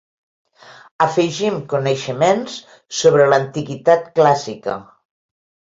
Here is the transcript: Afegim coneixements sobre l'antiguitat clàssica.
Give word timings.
Afegim 1.05 1.59
coneixements 1.75 2.57
sobre 3.03 3.31
l'antiguitat 3.33 4.13
clàssica. 4.19 4.81